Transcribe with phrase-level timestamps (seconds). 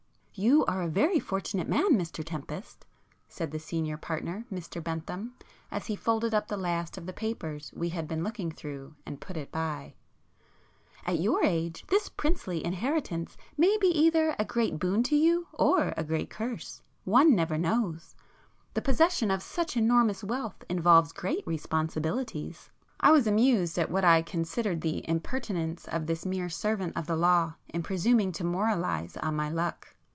[0.33, 5.33] "You are a very fortunate man Mr Tempest;"—said the [p 47] senior partner Mr Bentham,
[5.69, 9.21] as he folded up the last of the papers we had been looking through and
[9.21, 15.15] put it by—"At your age this princely inheritance may be either a great boon to
[15.15, 18.15] you or a great curse,—one never knows.
[18.73, 24.23] The possession of such enormous wealth involves great responsibilities." I was amused at what I
[24.23, 29.35] considered the impertinence of this mere servant of the law in presuming to moralize on
[29.35, 29.89] my luck.